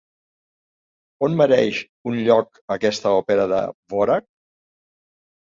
On 1.27 1.35
mereix 1.41 1.81
un 2.11 2.17
lloc 2.29 2.63
aquesta 2.79 3.15
òpera 3.21 3.47
de 3.53 3.61
Dvořák? 3.77 4.29